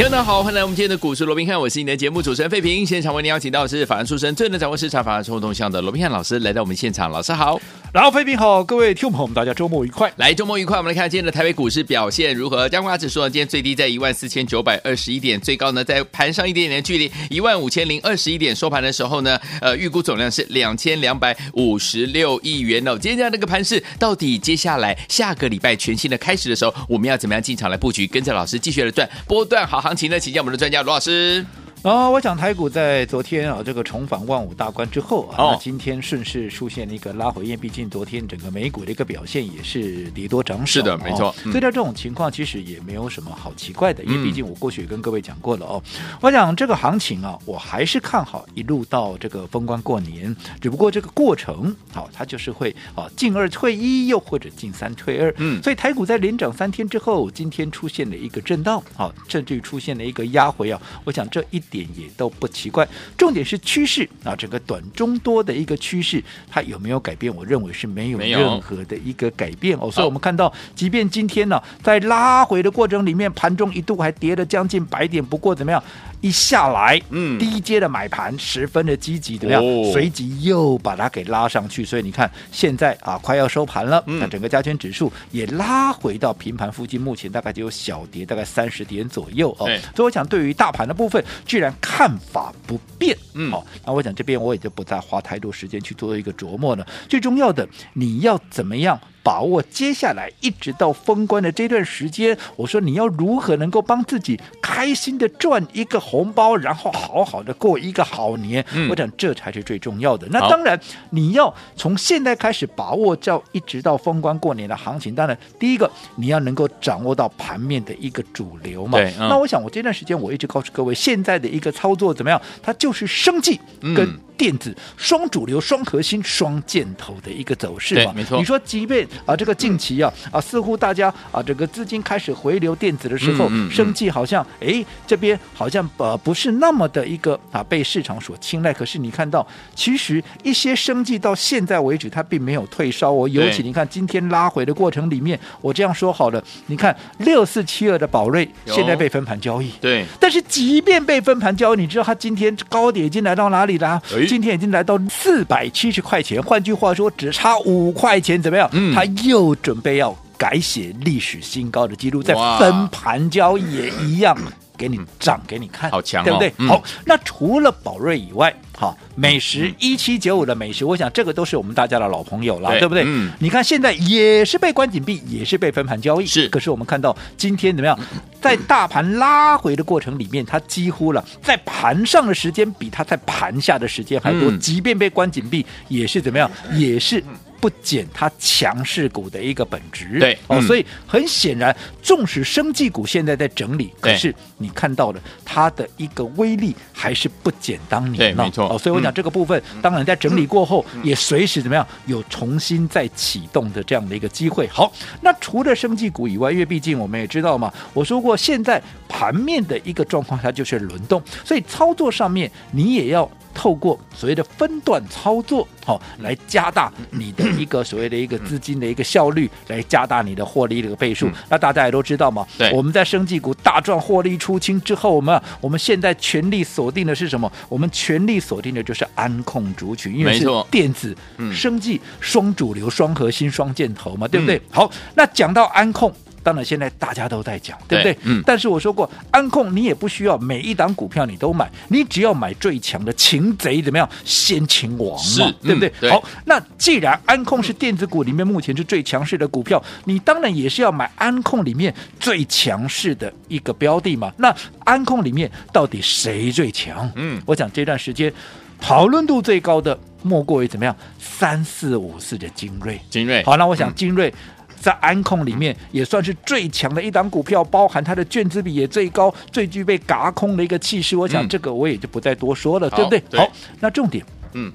[0.00, 2.86] 听众好，欢迎来我们今天的股市罗宾汉，我是你的节目主持人费平。
[2.86, 7.60] 现场为您邀请到的是法案出身、最能掌握市场法案冲动向的罗宾汉老师来到我们现场，老师好。
[7.92, 10.10] 然后，费平好，各位听众朋友们，大家周末愉快。
[10.16, 10.78] 来，周末愉快。
[10.78, 12.66] 我们来看今天的台北股市表现如何？
[12.68, 18.56] 加权指数呢，今天最低在一万四千九百二十一点，最高呢在盘上一点点的距离一万五千零二十一点。
[18.56, 22.92] 收盘的时候呢，呃，预估总量是两千两百五十六亿元哦。
[22.92, 28.06] 今天这样的一个盘势，到底接下来下个礼拜全新的开始的时候，我们要怎么样进场来布局？
[28.06, 30.18] 跟着老师继续来赚波段好行情呢？
[30.18, 31.44] 请教我们的专家罗老师。
[31.82, 41.28] 啊、哦，我想台股在昨天啊，这个重返万五大关之后啊，哦、那今天顺势出现了一个拉回，因为毕竟昨天整个美股的一个表现也是跌多涨少，是的，没错。
[41.28, 45.82] 哦嗯、所以在这种情况，其实也没有什么好奇怪的，因为毕竟我过去也跟各位讲过了哦。
[45.98, 55.34] 嗯、我想这个行情啊，我还是看好一路到这个封关过年，只不过这个过程好、哦，它就是会啊进二退一，又或者进三退二。
[55.38, 60.78] 嗯，所以台股在连涨三天之后，今天出现了一个震荡，好、哦，甚至于出现了一个压回啊。
[61.04, 62.50] 我想这一点也都不。
[62.50, 67.34] 奇怪，重点是趋势啊，整个短中多的一个趋势，它有没有改变？
[67.34, 69.88] 我认为是没有任何的一个改变哦。
[69.90, 75.82] 所以我们看到，即便今天呢，在拉回的过程里面，盘中一度还跌了将近百点，不过怎么样？
[76.20, 79.64] 一下来，嗯，低阶的买盘十分的积极，怎么样？
[79.64, 89.66] 哦、随即又把它给拉上去，所以你看现在啊，快要收盘了，那、嗯、整个加权指数也拉回到平盘附近，目前大概只有小跌，大概三十点左右哦。
[89.94, 96.86] 所以我想，对于大盘的部分，居然看法不变，嗯，好、哦，那我想这边我也就不再花太多时间去做一个琢磨了。
[97.08, 99.00] 最重要的，你要怎么样？
[99.22, 108.64] 把握接下来一直到封关的这段时间，我说你要如何能够帮自己开心的赚一个红包，然后好好的过一个好年。
[108.72, 110.26] 嗯、我想这才是最重要的。
[110.30, 110.78] 那当然
[111.10, 115.14] 你要从现在开始把握到一直到封关过年的行情。
[115.14, 118.98] 当然，第一个你要能够掌握到盘面的一个主流嘛。
[119.18, 122.40] 那我想我这段时间我一直告诉各位，现在的一个操作怎么样？
[122.62, 123.60] 它就是生计
[123.94, 124.18] 跟。
[124.40, 128.38] 嗯电子双主流、双核心、双箭头的一个走势嘛，没错。
[128.38, 138.72] 你说，即便啊，这个近期啊啊，似乎大家啊，这个资金开始回流电子的时候，嗯嗯、生计好像哎，这边好像呃不是那么的一个啊被市场所青睐。
[138.72, 143.28] 可是你看到，其实一些生计到现在为止，它并没有退烧哦。
[143.28, 150.06] 尤其你看今天拉回的过程里面，我这样说好了，你看六四七二的宝瑞现在被分盘交易，对。
[150.18, 154.00] 但是即便被分盘交易，你知道它今天高点已经来到哪里了？
[154.30, 158.70] 今天已经来到四百七十块钱，换句话说，只差五块钱，怎么样？
[158.70, 164.38] 嗯，他又准备要改写历史新高的记录，在分盘交易也一样。
[164.80, 166.50] 给你涨给你看，好强，对不对？
[166.56, 173.04] 嗯、好，那除了宝瑞以外，好，美食一七九五的美食，我想这个都是我们大家的老朋友了，对，对不对？
[173.06, 176.48] 嗯，你看现在也是被关紧闭，也是被分盘交易，是。
[176.48, 177.98] 可是我们看到今天怎么样，
[178.40, 187.22] 在大盘拉回的过程里面，它几乎了在盘上的时间比它在盘下的时间还多，嗯、即便被关紧闭，也是怎么样，也是。
[187.60, 198.78] 不减它强势股的一个本质，对哦，嗯、所以很显然，纵使生技股现在在整理，可是你看到了它的一个威力还是不减当年，对，没错哦。
[198.78, 204.66] 所以我讲这个部分，嗯、当然在整理过后，嗯、也随时怎么样有重新再启动的这样的一个机会。
[204.68, 204.90] 好，
[205.20, 213.30] 那除了生技股以外，因为毕竟我们也知道嘛，我说过现在盘面的一个状况，它就是轮动，所以操作上面你也要。
[213.60, 221.26] 透过所谓的分段操作，好、哦、来加大你的一个所谓的一个资金的一个效率，来加大你的获利的一个倍数。
[221.26, 227.52] 嗯、那大家也都知道嘛，对我们在生技股大赚获利出清之后，我们我们现在全力锁定的是什么？
[227.68, 234.56] 我们全力锁定的就是安控族群，因为是电子、嗯、生技双主流、双核心、双箭头嘛，对不对？
[234.56, 236.10] 嗯、好，那讲到安控。
[236.42, 238.16] 当然，现在大家都在讲，对不对？
[238.22, 238.42] 嗯。
[238.46, 244.08] 但是我说过，安控你也不需要每一档股票你都买，你只要买最强的，擒贼怎么样？
[244.24, 246.10] 先擒王嘛，是对不对？
[246.10, 254.32] 好，那既然安控是电子股里面目前是最强势的股票，你当然也是要买安控里面最强势的一个标的嘛。
[254.38, 254.54] 那
[254.84, 257.10] 安控里面到底谁最强？
[257.16, 258.32] 嗯，我想这段时间
[258.80, 260.96] 讨论度最高的莫过于怎么样？
[261.18, 263.42] 三四五四的精锐，精锐。
[263.44, 264.28] 好，那我想精锐。
[264.28, 264.34] 嗯
[264.80, 271.16] 在安控里面也算是最强的一档股票，包含它的卷资比也最高，最具备轧空的一个气势。
[271.16, 273.20] 我想这个我也就不再多说了，嗯、对不对？
[273.30, 273.48] 对好，
[273.78, 274.24] 那重点，
[274.54, 274.72] 嗯，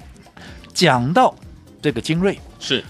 [0.73, 1.35] 讲到
[1.81, 2.81] 这个精锐，是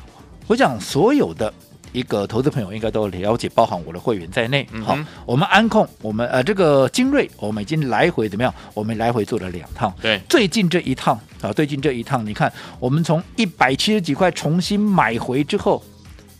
[0.45, 1.51] 我讲所有的。
[1.95, 4.67] 一个投资朋友应该都了解，包含我的会员在内。
[4.73, 8.53] 嗯、好，我们安控，我们呃这个精锐，我们已经来回怎么样？
[8.73, 9.93] 我们来回做了两趟。
[10.01, 12.51] 对，最近这一趟啊，最近这一趟，你看，
[12.81, 15.81] 我们从一百七十几块重新买回之后，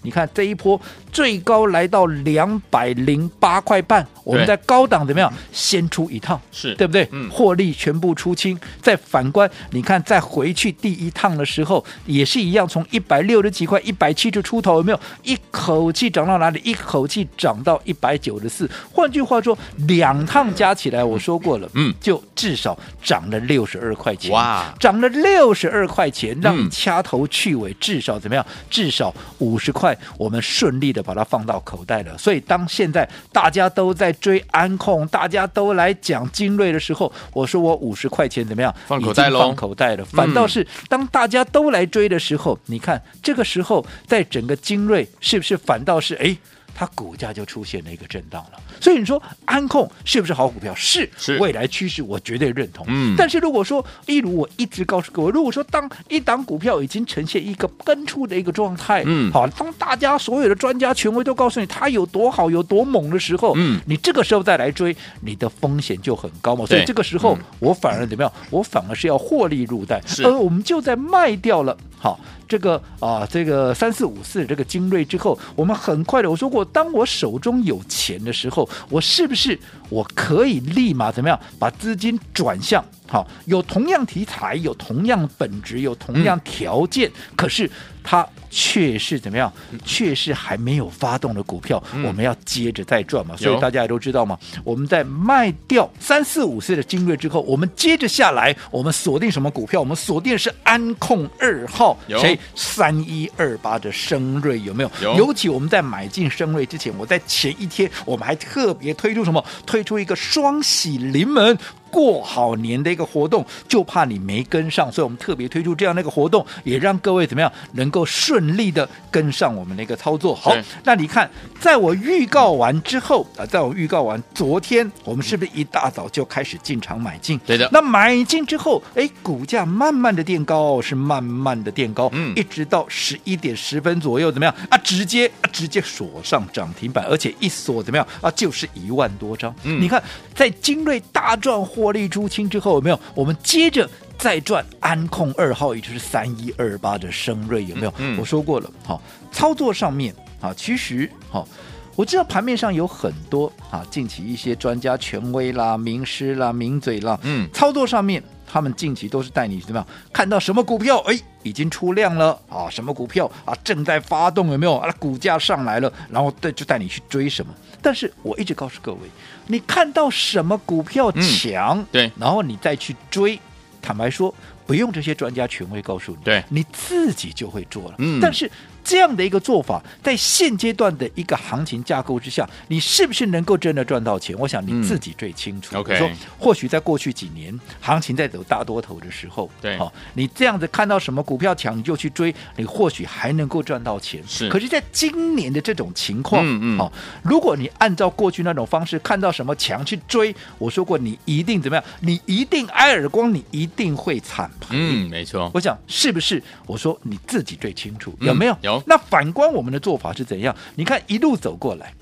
[0.06, 0.80] 你看这一波。
[1.12, 5.31] 最高来到两百零八块半，我们在高档怎么样？
[5.54, 7.07] 先出一趟，是对不对？
[7.13, 8.60] 嗯，获利全部出清。
[8.81, 16.60] 再反观，你看再回去第一趟的时候，也是一样，从一百六十几块、一百七十出头，有没有一口气涨到哪里？
[16.66, 18.69] 一口气涨到一百九十四。
[18.92, 24.31] 换句话说，两趟加起来，我说过了，嗯，就至少涨了六十二块钱。
[24.31, 28.46] 哇，涨了六十二块钱，让你掐头去尾，至少怎么样？
[28.69, 31.06] 至少五十块，我们顺利的。
[31.06, 38.74] 把它放到口袋了，所以当现在大家都在追安控，大家都来讲精锐的时候，我说我五十块钱怎么样？
[38.88, 40.04] 放口袋喽，放口袋了。
[40.06, 46.36] 反倒是当大家都来追的时候，嗯、你看这个时候，在整个精锐是不是反倒是哎？
[46.77, 50.75] 它股价就出现了一个震荡了，所以你说安控是不是好股票？
[50.75, 52.86] 是，是未来趋势，我绝对认同。
[52.89, 66.66] 嗯，但是如果说，例如我一直告诉各位，如果说当一档股票已经呈现一个喷出的一个状态，嗯，好，当大家所有的专家权威都告诉你它有多好、有多猛的时候，嗯，你这个时候再来追，你的风险就很高嘛。
[66.66, 68.31] 所以这个时候，我反而怎么样？
[68.50, 71.77] 我反而是要获利入袋，而我们就在卖掉了。
[71.98, 79.58] 好，这个啊，这个三四五四这个精锐之后，我们很快的，我说过，当我手中有钱的时候，我是不是
[79.90, 82.84] 我可以立马怎么样把资金转向？
[83.08, 87.70] 好，有同样题材，有同样本质，有同样条件，嗯、可是
[88.06, 88.25] 它。
[88.57, 89.52] 却是怎么样？
[89.84, 93.36] 却是还没有发动的股票，嗯、我们要接着再赚嘛。
[93.36, 94.40] 所以大家也都知道嘛。
[94.63, 99.81] 我们在卖掉三四五四的精锐之后，我们接着下来，我们锁定什么股票？
[99.81, 102.40] 我们锁定的是安控二号，谁？
[102.56, 104.92] 三一二八的升瑞有没有？
[105.01, 105.16] 有。
[105.16, 109.44] 尤其我们在买进升瑞之前，我在前一天我们还特别推出什么？
[109.66, 111.58] 推出一个双喜临门。
[111.96, 120.36] 过好年的一个活动，就怕你没跟上，所以我们特别推出这样的一个活动，也让各位怎么样能够顺利的跟上我们的一个操作。
[120.36, 120.54] 好，
[120.84, 127.40] 那你看，在我预告完之后啊，在我预告完昨天，我们是不是一大早就开始进场买进？
[127.46, 127.70] 对的。
[127.72, 134.78] 那买进之后，哎，股价慢慢的垫高，是慢慢的垫高，嗯，一直到十一点十分左右，怎么样啊？
[134.80, 138.30] 直接啊，直接锁上涨停板，而且一锁怎么样啊？
[138.32, 139.56] 就是一万多张。
[139.64, 140.04] 嗯，你看，
[140.34, 141.85] 在精锐大赚货。
[141.86, 143.00] 获利出清之后有没有？
[143.14, 143.88] 我们接着
[144.18, 147.94] 再赚安控二号，也就是三一二八的升瑞有没有？
[147.98, 149.00] 嗯，我说过了，好，
[149.32, 150.12] 操作上面
[150.42, 151.48] 啊，其实好，
[151.96, 159.88] 我知道盘面上有很多啊，近期一些专家权威啦、名师啦、名嘴啦，嗯，操作上面他们近期都是带你怎么样？
[160.12, 164.76] 看到什么股票，哎，已经出量了啊，什么股票啊正在发动有没有？
[164.78, 167.54] 啊，股价上来了，然后带就带你去追什么？
[167.86, 169.02] 但是我一直告诉各位。
[169.46, 173.40] 你看到什么股票强，嗯，对，然后你再去追，
[173.80, 174.34] 坦白说，
[174.66, 177.96] 不用这些专家权威告诉你，对，你自己就会做了。
[178.00, 178.50] 嗯，但是。
[178.86, 184.38] 这样的一个做法，在现阶段的一个行情架构之下，你是不是能够真的赚到钱？
[184.38, 185.76] 我想你自己最清楚。
[185.96, 194.22] 说或许在过去几年行情在走大多头的时候，对，好、哦，你这样子看到什么股票强，你就去追，你或许还能够赚到钱。
[194.27, 196.92] 是，可是，在今年的这种情况，嗯嗯，好、哦，
[197.24, 201.84] 如果你按照过去那种方式看到什么强去追，我说过，你一定怎么样？
[202.01, 204.68] 你一定挨耳光，你一定会惨赔。
[204.72, 205.50] 嗯，没错。
[205.54, 206.42] 我想是不是？
[206.68, 208.54] 我说你自己最清楚，有没有？
[208.54, 208.75] 嗯、有。
[208.86, 210.55] 那反观我们的做法是怎样？
[210.75, 211.94] 你看一路走过来，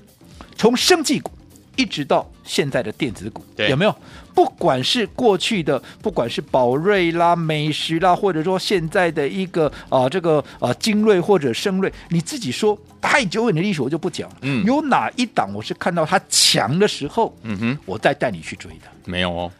[0.56, 1.30] 从生技股
[1.76, 3.94] 一直到现在的电子股，有没有？
[4.34, 14.36] 不管是过去的，不管是宝瑞啦、美食啦，或者说现在的一个啊、呃，这个啊精锐或者升锐，你自己说太久远的历史我就不讲了。
[14.42, 18.86] 嗯，有哪一档我是看到它强的时候，嗯哼，我再带你去追的？
[19.04, 19.52] 没有哦。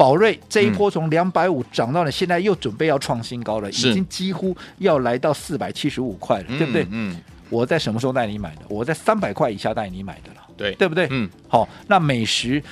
[0.00, 6.86] 宝瑞这一波从两百五涨到了，现在又准备要创新高了，已经几乎要来到四百七十五块了，对不对？
[6.90, 8.62] 嗯，我在什么时候带你买的？
[8.66, 11.06] 我在三百块以下带你买的了，对对不对？
[11.10, 12.62] 嗯，好，那美食。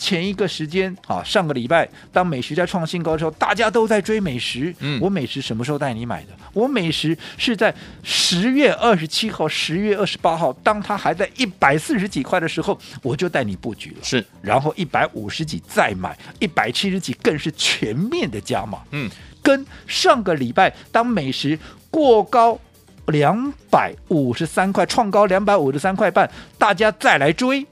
[0.00, 4.74] 前一个时间啊，上个礼拜，当美食在创新高的时候，大家都在追美食。
[4.78, 6.28] 嗯，我美食什么时候带你买的？
[6.54, 13.98] 我美食是在十月二十七号、十月二十八号，当它还在一百四十几块的时候，我就带你布局了。
[14.02, 18.78] 是，然后一百五十几再买，一百七十几更是全面的加码。
[18.92, 19.10] 嗯，
[19.42, 21.58] 跟上个礼拜当美食
[21.90, 22.58] 过高
[23.08, 27.66] 两百五十三块，创高两百五十三块半，大家再来追。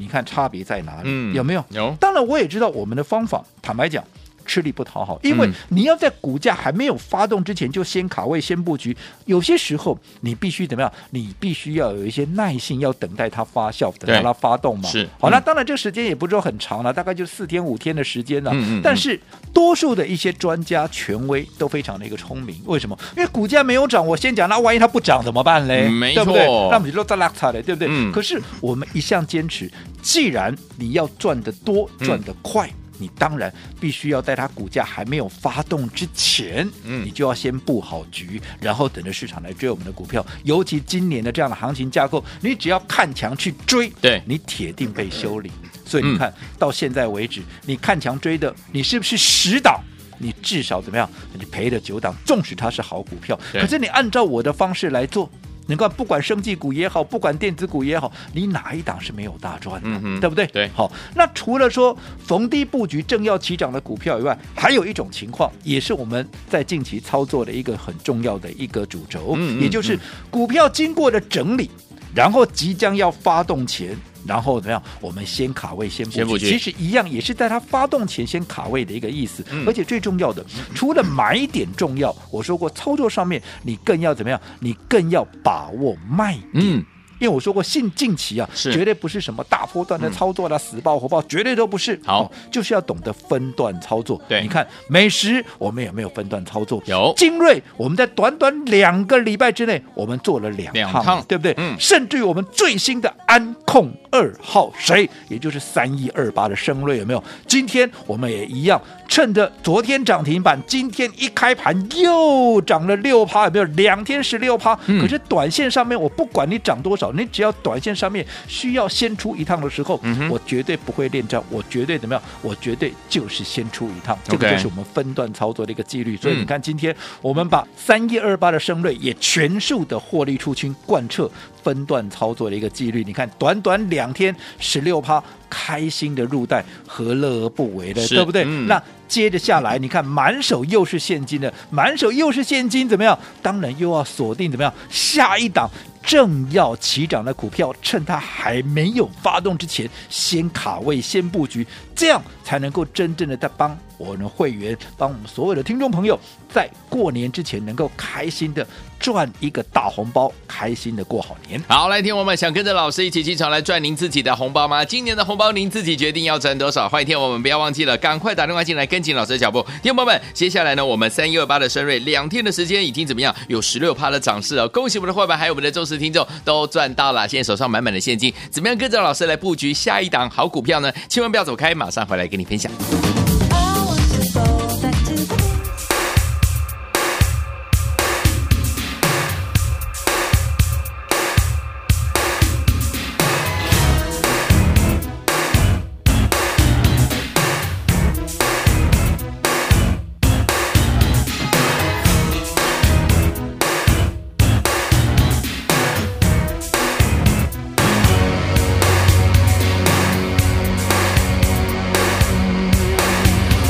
[0.00, 1.02] 你看差别在哪里？
[1.04, 1.62] 嗯、有没有？
[1.68, 1.94] 有。
[2.00, 3.44] 当然，我也知道我们的方法。
[3.60, 4.02] 坦白讲，
[4.50, 10.92] 吃力不讨好，因为你要在股价还没有发动之前就先卡位、先布局，有些时候你必须怎么样？
[11.10, 14.88] 你必须要有一些耐性，要等待它发酵，等待它发动嘛。
[14.88, 18.50] 是，好，那当然这个时间也不是说很长了，大概就四天五天的时间了。
[18.52, 18.80] 嗯嗯。
[18.82, 19.20] 但是
[19.54, 22.98] 多数的一些专家权威都非常的一个聪明，为什么？
[23.16, 25.88] 因为股价没有涨，我先讲，那万一它不涨怎么办嘞？
[25.88, 26.44] 没错，对不对？
[26.70, 27.86] 那我们就说在拉差的，对不对？
[27.88, 28.10] 嗯。
[28.10, 29.70] 可是我们一向坚持，
[30.02, 32.66] 既然你要赚得多、赚得快。
[32.66, 40.24] 嗯你当然必须要在它股价还没有发动之前，嗯，你就要先布好局，然后等着市场来追我们的股票。
[40.44, 45.50] 尤其今年的这样的行情架构，你只要看强去追，对，你铁定被修理。
[45.84, 49.80] 所以你看、嗯、到现在为止，你看强追的，你是不是十档？
[50.18, 51.08] 你至少怎么样？
[51.32, 55.30] 你赔了九档，纵使它是好股票，可是你按照我的方式来做。
[55.70, 60.44] 你看，不管生技股也好，不管电子股也好，你哪一档是没有大赚的，嗯、对不对？
[60.48, 60.90] 对，好。
[61.14, 69.96] 那除了说逢低布局正要起涨的股票以外，还有一种情况，也是我们在近期操作的一个很重要的一个主轴，嗯、也就是
[70.28, 71.70] 股票经过的整理，
[72.14, 73.96] 然后即将要发动前。
[74.26, 74.82] 然后怎么样？
[75.00, 76.50] 我们先卡位，先布局。
[76.50, 79.42] 其实一样，也是在它发动前先卡位的一个意思。
[79.50, 84.38] 嗯、而且最重要的，除了买点重要，我说过，操作上面你更要怎么样？
[84.58, 86.46] 你更要把握卖点。
[86.52, 86.84] 嗯
[87.20, 92.00] 因为我说过，性近期啊，是绝对不是什么大波段的操作啦，嗯、死爆活爆，绝对都不是。
[92.04, 94.20] 好、哦，就是要懂得分段操作。
[94.26, 96.82] 对，你看美食，我们有没有分段操作？
[96.86, 97.12] 有。
[97.16, 101.54] 精锐，我们在短短两个礼拜之内，我们做了两趟，两趟对不对？
[101.58, 101.76] 嗯。
[101.78, 105.08] 甚至于我们最新的安控二号，谁？
[105.28, 107.22] 也就是三一二八的升瑞，有没有？
[107.46, 108.82] 今天我们也一样。
[109.06, 113.64] 趁着昨天涨停板，今天一开盘又涨了六趴，有没有？
[113.76, 114.74] 两天十六趴。
[115.00, 122.22] 可是短线上面，我不管你涨多少，你只要短线上面需要先出一趟的时候，嗯、我绝对不会恋战，我绝对怎么样？
[122.42, 124.18] 我绝对就是先出一趟。
[124.24, 126.16] 这个就是我们分段操作的一个纪律。
[126.16, 131.30] 所以你看，今天我们把三一二八的升瑞也全数的获利出清，贯彻
[131.62, 133.02] 分段操作的一个纪律。
[133.04, 135.22] 你看，短短两天十六趴。
[135.52, 138.44] 开心的入袋，何乐而不为的，对不对？
[138.46, 143.18] 嗯、那接着下来， 你看满手又是现金的，满手又是现金，怎么样？
[143.42, 144.72] 当然又要锁定怎么样？
[144.88, 145.68] 下一档
[146.02, 156.18] 正要起涨的股票，趁它还没有发动之前，先卡位，先布局，这样才能够真正的在帮我们的会员，帮我们所有的听众朋友，
[156.52, 158.66] 在过年之前能够开心的
[158.98, 161.62] 赚一个大红包，开心的过好年。
[161.68, 164.84] 好，来听我们想跟着老师一起进场来赚您自己的红包吗？
[164.84, 166.88] 今年的红包您自己决定要赚多少。
[166.88, 169.62] 欢迎听我们不要忘记了，赶快打电话进来跟紧老师的脚步。
[169.82, 173.34] 听友们，接下来呢，我们三一二八的升瑞两天的时间已经怎么样？
[173.48, 174.66] 有十六趴的涨势哦！
[174.68, 178.32] 恭喜我们的伙伴，还有我们的周听众都赚到了，现在手上满满的现金。
[178.50, 180.92] 怎么样跟着老师来布局下一档好股票呢？
[181.08, 182.70] 千万不要走开，马上回来跟你分享。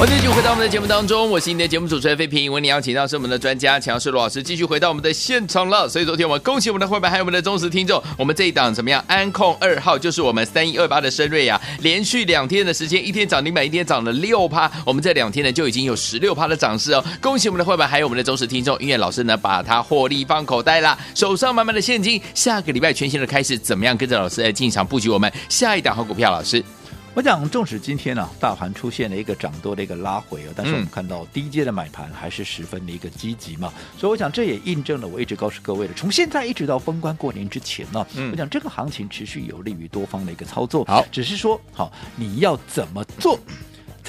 [0.01, 2.51] 欢迎继续回到我们的节目当中，我是你的节目主持人费平。
[2.51, 5.87] 为你邀请到是我们的专家强势罗老师，继续回到我们的现场了。
[5.87, 8.03] 所以昨天我们恭喜我们的会员，还有我们的忠实听众。
[8.17, 9.05] 我们这一档怎么样？
[9.07, 14.73] 安控二号就是我们三一二八的升瑞啊，连续两天的时间，一天涨停板，一天涨了六趴。
[14.87, 17.05] 我们这两天呢就已经有十六趴的涨势哦。
[17.21, 18.75] 恭喜我们的会员，还有我们的忠实听众。
[18.79, 22.19] 音乐老师呢把它获利放口袋啦，手上满满的现金。
[22.35, 26.31] 下个礼拜全新的开始，怎么样跟着老师来进场布局我们下一档好股票？
[26.31, 26.65] 老师。
[27.13, 40.85] 我讲，纵使今天呢、啊，大盘出现了一个涨多的一个拉回啊，但是我们看到低阶的买盘还是十分的一个积极嘛，所以我想这也印证了我一直告诉各位的，从现在一直到封关过年之前呢、啊，我讲这个行情持续有利于多方的一个操作。
[40.85, 43.39] 好，只是说好，你要怎么做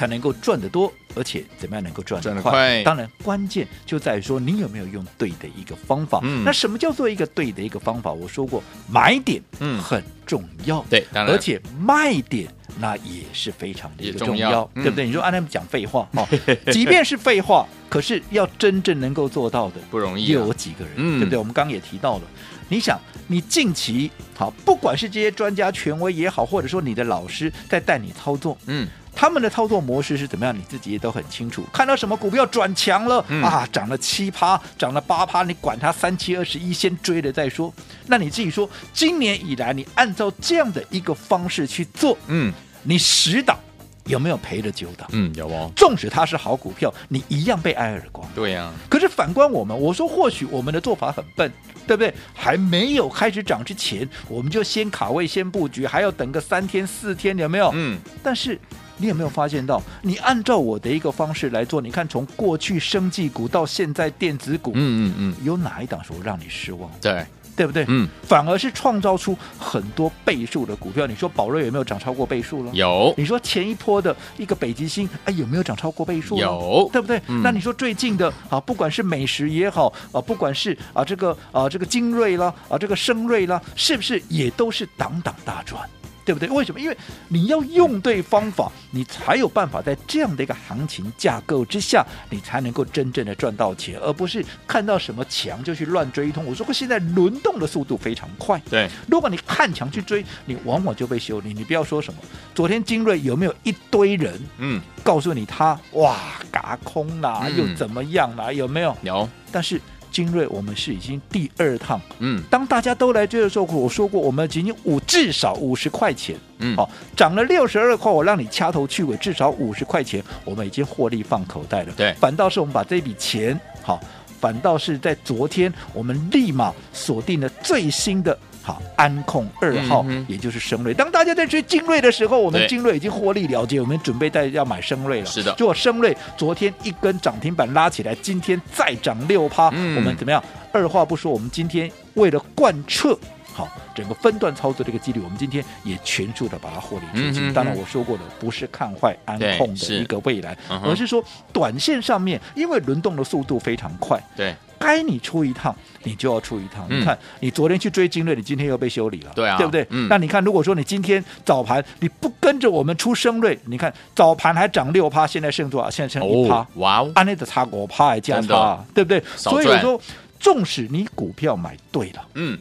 [0.01, 2.81] 才能够赚得多，而且怎么样能够赚得快？
[2.83, 6.19] 当然，关键就在于说你有没有用对的一个方法。
[6.23, 8.11] 嗯，那什么叫做一个对的一个方法？
[8.11, 12.51] 我说过，买点嗯很重要，对，而且卖点。
[12.79, 15.05] 那也是非常的一个重要，重要对不对？
[15.05, 16.27] 嗯、你说按他们讲废话 哦，
[16.71, 21.37] 即便是废话，可是要真正能够做到的不容易，又有几个人，嗯、对不对？
[21.37, 22.23] 我们刚刚也提到了，
[22.69, 28.87] 你想，你近期好，不管是这些专家权威也好，或者说你的老师在带你操作，嗯。
[29.13, 30.57] 他们的操作模式是怎么样？
[30.57, 31.63] 你自己也都很清楚。
[31.71, 37.71] 看到什么股票转强了、嗯、啊，涨了七趴，涨了八趴，你管它三七二十一，先追了再说。
[38.07, 42.51] 那你自己说，今年以来你按照这样的一个方式去做，嗯，
[42.83, 43.59] 你十档
[44.05, 45.07] 有没有赔了九档？
[45.11, 45.71] 嗯，有哦。
[45.75, 48.27] 纵使它是好股票，你一样被挨耳光。
[48.33, 48.73] 对呀、啊。
[48.89, 51.51] 可是反观我们，我说或许我们的做法很笨，
[51.85, 52.13] 对不对？
[52.33, 57.71] 还没有开始涨之前，我们就先卡位、先布局，还要等个三天四天，有没有？
[57.75, 57.99] 嗯。
[58.23, 58.59] 但是
[59.01, 66.89] 你有没有发现到，你按照我的一个方式来做，你看从过去生技股到现在电子股，嗯嗯嗯，有哪一档说让你失望？
[67.01, 67.25] 对。
[67.53, 67.83] 对不对？
[67.89, 71.05] 嗯，反而是创造出很多倍数的股票。
[71.05, 72.71] 你说宝瑞有没有涨超过倍数了？
[72.73, 73.13] 有。
[73.17, 76.37] 你说前一波的一个北极星，哎，有没有涨超过倍数？
[76.37, 77.21] 有，对不对？
[77.27, 85.87] 嗯、那你说最近的啊，不管是美食也好啊，不管是啊这个啊这个精锐啦啊这个升锐啦，是不是也都是档档大赚？
[86.23, 86.49] 对不对？
[86.49, 86.79] 为什么？
[86.79, 86.97] 因为
[87.27, 96.45] 你要用对方法，你才有办法在这样的一个行情架构之下，你才能够真正的赚到钱，而不是看到什么强就去乱追一通。
[96.45, 98.61] 我说过，现在轮动的速度非常快。
[98.69, 101.53] 对，如果你看强去追，你往往就被修理。
[101.53, 102.19] 你不要说什么，
[102.53, 104.39] 昨天精锐有没有一堆人？
[104.57, 106.17] 嗯，告诉你他哇，
[106.51, 108.51] 嘎空啦，又怎么样啦？
[108.51, 108.95] 有没有？
[109.01, 109.81] 有，但是。
[110.11, 111.99] 精锐，我们是已经第二趟。
[112.19, 116.35] 嗯，当大家都来追的时候，我说过，我们仅仅五至少五十块钱。
[116.59, 121.93] 嗯，好，涨了六十二块，我让你掐头去尾，至少五十块钱，我们已经获利放口袋了。
[121.95, 123.99] 对，反倒是我们把这笔钱，好，
[124.39, 128.37] 反倒是在昨天，我们立马锁定了最新的。
[128.63, 130.93] 好，安控二号，嗯、也就是升瑞。
[130.93, 135.25] 当大家在追精锐的时候，我们精锐已经获利了结，我们准备在要买升瑞了。
[135.25, 139.69] 是的，结果升瑞昨天一根涨停板拉起来，今天再涨六趴。
[139.73, 140.43] 嗯、我们怎么样？
[140.71, 143.17] 二话不说，我们今天为了贯彻
[143.51, 147.45] 好整个分段操作这个纪律，我们今天也全数的把它获利出去。
[147.45, 154.21] 嗯、当然我说过的，不是看坏安控的一个未来，是而是说短线上面，因为轮动的速度非常快。
[154.35, 154.55] 对。
[154.81, 155.73] 该你出一趟，
[156.03, 156.85] 你就要出一趟。
[156.89, 159.85] 嗯、你看，你昨天去追精锐，你今天又被修理了，对啊，对不对？
[159.91, 165.89] 嗯、那你看，如果说你今天早盘你不跟着我们出升瑞，你看早盘还涨六趴，现在剩多少？
[165.89, 169.23] 现在剩一趴，哦、哇哦，按那的差五趴还加差，的对不对？
[169.37, 170.01] 所以我说，
[170.39, 172.57] 纵使你股票买对了，嗯，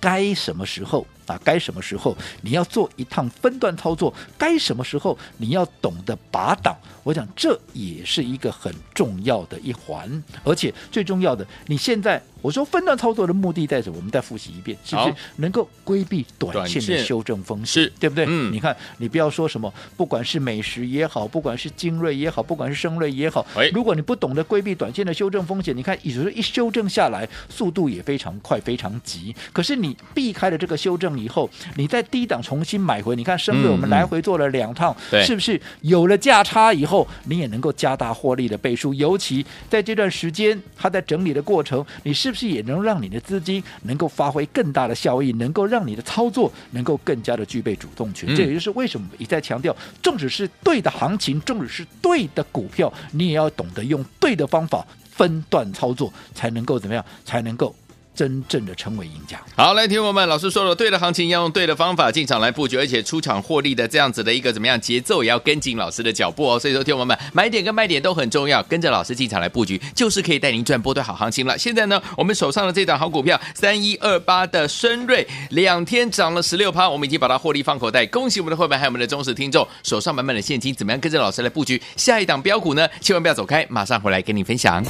[0.00, 1.06] 该什么时候？
[1.26, 4.12] 啊，该什么时候你要做一趟分段操作？
[4.36, 6.76] 该什么时候你要懂得拔档？
[7.02, 12.22] 我想这也是一个很重要的一环，而且最重要的，你现在。
[12.44, 13.96] 我说分段操作的目的在什么？
[13.96, 17.90] 我们再复习一遍，是不是能够规避短线的修正风险？
[17.98, 18.26] 对不对？
[18.28, 29.34] 嗯，你看，你不要说什么，不管是美食也好，不管是精锐也好，不管是升锐也好，哎，如果你不懂得规避短线的修正风险，你看，有时候一修正下来，速度也非常快，非常急。
[29.50, 38.92] 可是你避开了这个修正以后，你在低档重新买回，你看升锐我们来回做了两趟，嗯嗯、是不是有了价差以后，你也能够加大获利的倍数？
[38.94, 48.32] 尤其在这段时间，它在整理的过程，你是不是也能让你的资金能够发挥更大的效益，能够让你的操作能够更加的具备主动权。
[48.32, 57.04] 嗯、这也就是为什么一再强调，纵使是对的行情，纵使是对的股票，你也要懂得用对的方法分段操作，才能够怎么样？
[57.24, 57.74] 才能够。
[58.14, 59.40] 真正的成为赢家。
[59.56, 66.58] 好，来，听我们老师说了，对的行情要用对的方法进场来布局，而且出场获利的这样子的一个怎么样节奏，也要跟紧老师的脚步哦。
[66.58, 71.58] 所以说，听我们买点跟卖点都很重要，跟着老师进场来布局，就是可以带您赚波段好行情了。
[71.58, 78.06] 现在呢，我们手上的这档好股票三一二八的升瑞，两天涨了十六趴，我们已经把它获利放口袋。
[78.06, 82.88] 恭喜我们的会员还有我们的忠实听众，手上满满的现金，怎么样跟着老师来布局下一档标股呢？
[83.00, 84.84] 千万不要走开，马上回来跟你分享。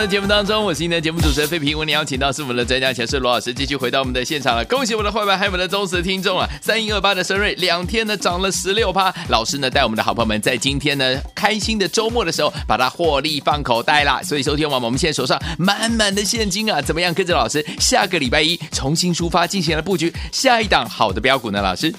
[0.00, 1.78] 的节目当中，我是今天的节目主持人费平。
[1.78, 4.64] 为您邀请到是我们的专家强势罗老师，继续回到我们的现场了。
[4.64, 6.48] 恭喜我们的伙伴，还有我们的忠实听众啊！
[6.62, 9.14] 三一二八的升瑞，两天呢涨了十六趴。
[9.28, 14.22] 老师呢带我们的好朋友们，在今天呢开心的周末的时候，把它获利放口袋啦。
[14.22, 21.60] 所以收听完，我们现在手上满满的现金啊，怎么样跟着老师下个礼拜一重新出发，进行了布局下一档好的标股呢？
[21.60, 21.94] 老师。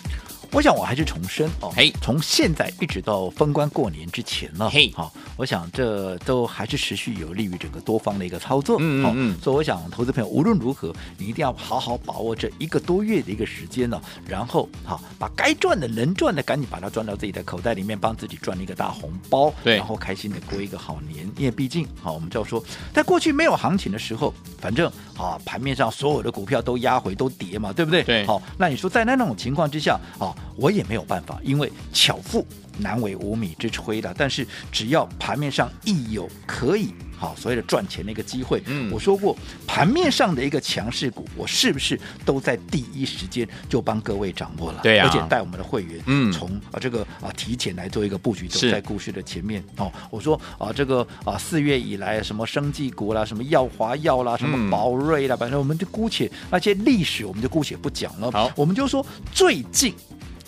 [0.54, 22.62] 我想我还是重申哦，嘿，从现在一直到封关过年之前呢，嘿，好，我想这都还是持续有利于整个多方的一个操作，嗯嗯嗯，所以我想投资朋友无论如何，你一定要好好把握这一个多月的一个时间呢，然后好把该赚的能赚的赶紧把它赚到自己的口袋里面，帮自己赚一个大红包，对，然后开心的过一个好年，因为毕竟好，我们就要说，
[22.94, 28.04] 在过去没有行情的时候，反正啊盘面上所有的股票都压回都跌嘛，对不对？
[28.04, 31.40] 对，好，那你说在那种情况之下啊，我也没有办法。
[31.44, 32.46] 因为巧妇
[32.78, 38.62] 难为无米之炊的，但是只要盘面上一有可以好所谓的赚钱的一个机会。
[38.66, 39.36] 嗯我说过，
[39.68, 44.80] 盘面上的一个强势股，我是不是都在第一时间就帮各位掌握了？
[44.82, 49.64] 对啊而且带我们的会员，嗯从啊这个啊提前来做一个布局，走在故事的前面。
[49.78, 58.32] 哦，我说啊这个啊四月以来，什么生技股啦，什么耀华药啦，什么宝瑞啦，反正我们就姑且那些历史，我们就姑且不讲了。
[58.32, 59.94] 好我们就说最近。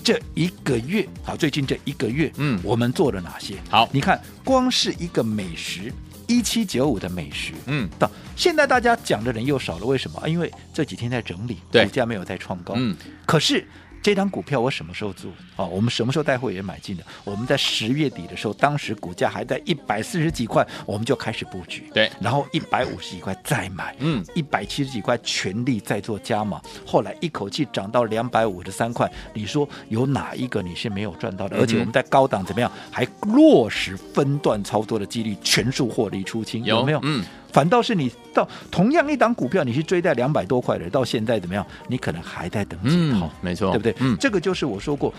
[0.03, 3.55] 这一个月，好，最近这一个月，嗯我们做了哪些？
[3.69, 5.91] 好你看，光是一个美食，
[6.27, 10.19] 一七九五的美食，嗯，到现在大家讲的人又少了，为什么？
[10.19, 12.73] 啊因为这几天在整理，对股价没有再创高。
[12.75, 13.65] 嗯，可是
[14.03, 15.31] 这张股票我什么时候做？
[15.55, 17.03] 啊，我们什么时候带货也买进的？
[17.23, 21.89] 我们在十月底的时候，当时股价还在一百四十几块，我们就开始布局。
[21.93, 29.09] 对然后一百五十几块再买，嗯，一百七十几块全力再做加码，后来一口气涨到两百五十三块。
[29.33, 31.55] 你说有哪一个你是没有赚到的？
[31.57, 36.99] 嗯而且我们在高档怎么样，还落实分段操作的几率，全数获利出清，有没有？
[37.03, 41.65] 嗯，反倒是你到同样一档股票，你去追在两百多块的，到现在怎么样？
[41.87, 43.95] 你可能还在等解嗯套，没错对不对？
[43.99, 45.13] 嗯这个就是我说过，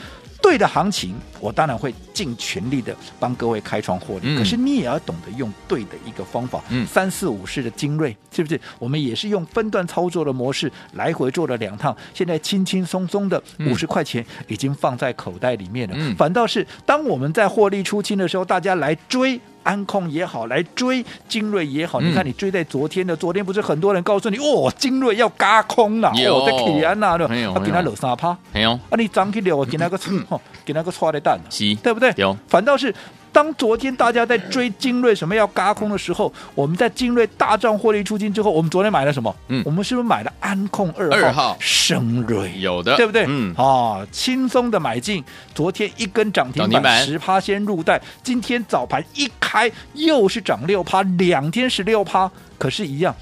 [0.44, 4.24] 对的行情，我当然会尽全力的帮各位开创获利。
[4.24, 6.62] 嗯可是你也要懂得用对的一个方法。
[6.68, 8.60] 嗯三四五式的精锐，是不是？
[8.78, 15.94] 我们也是用分段操作的模式来回做了两趟，现在轻轻松松的嗯五十块钱已经放在口袋里面了。
[15.96, 19.40] 嗯反倒是当我们在获利出清的时候，大家来追。
[19.64, 29.98] 安控也好，来追精锐也好，嗯你看你追在昨天的，昨天不是很多人告诉你，哦，精锐要嘎空了，有哦，在起安那的，没有啊，给他没有落三趴，没有，啊，你涨起了，我给那个，
[30.34, 32.12] 吼，给那个错的蛋，是对不对？
[32.16, 32.94] 有反倒是
[33.32, 39.34] 当昨天大家在追精锐什么要嘎空的时候，我们在精锐大涨获利出金之后，我们昨天买了什么？
[39.48, 41.16] 嗯我们是不是买了安控二号？
[41.16, 43.24] 二号升锐有的，对不对？
[43.28, 45.22] 嗯，啊，轻松的买进，
[45.54, 53.14] 昨天一根涨停板板，十趴先入袋，今天早盘一开又是涨六趴，两天十六趴，可是，一样，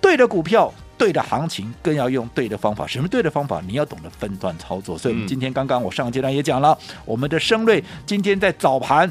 [0.00, 0.72] 对的股票。
[1.02, 3.60] 对的行情更要用对的方法，什么对的方法？
[3.66, 4.96] 你要懂得分段操作。
[4.96, 9.10] 所以，我们嗯今天刚刚我上个阶段也讲了，我们的升瑞今天在早盘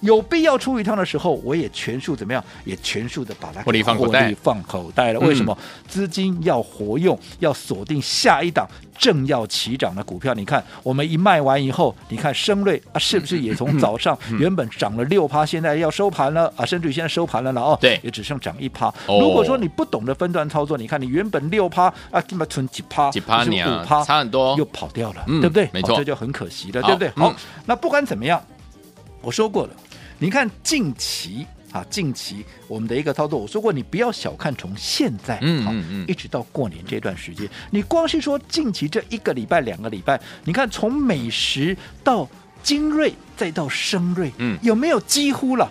[0.00, 2.42] 有必要出一趟的时候，我也全数怎么样？
[2.64, 5.20] 也全数的把它获利放口袋获利放口袋了。
[5.20, 5.56] 嗯为什么？
[5.86, 10.32] 资金要活用，要锁定下一档正要起涨的股票。
[10.34, 16.64] 你看，我们一卖完以后，你看升瑞啊，是不是也从早上原本涨了六趴，现在要收盘了啊？
[16.64, 18.86] 甚至于现在收盘了了哦，对也只剩涨一趴。
[19.06, 25.68] 哦如果说你不懂得分段操作，你看你原本六趴啊，根本存几趴，几趴你啊五趴，差很多又跑掉了，嗯对不对？
[25.72, 27.08] 没错哦这就很可惜了，对不对？
[27.16, 27.34] 嗯好，
[27.66, 28.42] 那不管怎么样，
[29.20, 29.70] 我说过了，
[30.20, 31.44] 你看近期。
[31.72, 42.28] 啊，近期我们的一个操作，我说过，你不要小看从现在，好嗯嗯嗯一直到过年这段时间，你光是说近期这一个礼拜、两个礼拜，你看从美食到
[42.60, 45.70] 精锐再到升锐，嗯有没有几乎了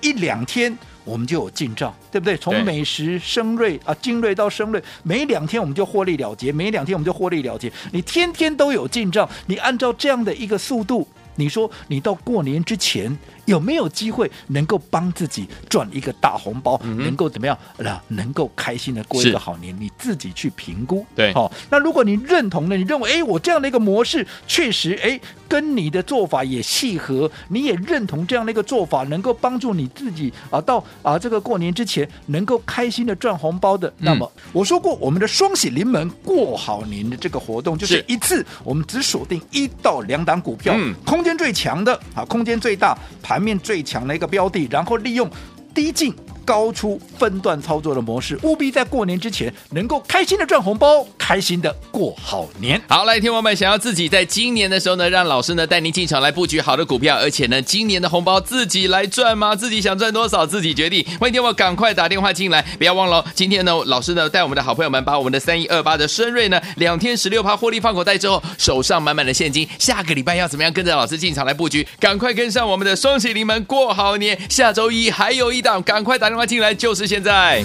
[0.00, 0.76] 一两天？
[1.04, 2.34] 我们就有进账，对不对？
[2.34, 7.72] 对从美食、升锐啊，精锐到升锐，每两天我们就获利了结，每两天我们就获利了结。
[7.92, 11.06] 你天天都有进账，你按照这样的一个速度，
[11.36, 16.80] 你说你到过年之前有没有机会能够帮自己赚一个大红包？
[16.82, 17.56] 嗯能够怎么样？
[17.78, 21.06] 那能够开心的过一个好年，你自己去评估。
[21.14, 33.92] 对好、那如果你认同了，你认为哎，我这样的一个模式确实哎，跟你的做法也契合，你也认同这样的一个做法，能够帮助你自己啊，到啊这个过年之前能够开心的赚红包的。
[33.98, 45.28] 那么我说过，我们的双喜临门过好年的这个活动，就是是一次我们只锁定一到两档股票，嗯空间最强的啊，空间最大、盘面最强的一个标的，然后利用
[45.74, 46.14] 低进。
[46.46, 52.80] 高出分段操作的模式，务必在过年之前能够开心的赚红包，开心的过好年。
[52.88, 59.56] 好，来，听众们想要自己在今年的时候呢，让老师呢带您进场来布局好的股票，而且呢，今年的红包自己来赚吗？
[59.56, 61.04] 自己想赚多少自己决定。
[61.18, 71.84] 欢迎听众赶快打电话进来，不要忘了，今天呢，老师呢带我们的好朋友们把我们的三一二八的深瑞呢两天十六趴获利放口袋之后，手上满满的现金，下个礼拜要怎么样跟着老师进场来布局？
[71.98, 77.64] 赶快跟上我们的双喜临门过好年，下周一还有一档，赶快打电话进来，就是现在。